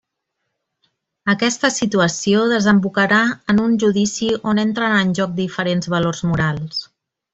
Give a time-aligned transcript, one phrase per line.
[1.33, 3.19] Aquesta situació desembocarà
[3.55, 6.83] en un judici on entren en joc diferents valors morals.